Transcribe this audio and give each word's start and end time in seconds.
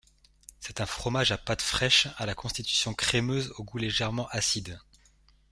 C'est 0.59 0.81
un 0.81 0.87
fromage 0.87 1.31
à 1.31 1.37
pâte 1.37 1.61
fraîche 1.61 2.07
à 2.17 2.25
la 2.25 2.33
constitution 2.33 2.95
crémeuse 2.95 3.53
au 3.59 3.63
goût 3.63 3.77
légèrement 3.77 4.27
acide. 4.29 4.79